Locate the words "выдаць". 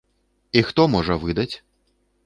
1.27-1.51